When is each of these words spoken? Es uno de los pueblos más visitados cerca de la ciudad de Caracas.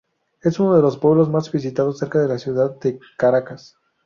Es 0.41 0.59
uno 0.59 0.75
de 0.75 0.81
los 0.81 0.97
pueblos 0.97 1.29
más 1.29 1.51
visitados 1.51 1.99
cerca 1.99 2.17
de 2.17 2.27
la 2.27 2.39
ciudad 2.39 2.75
de 2.79 2.97
Caracas. 3.19 3.77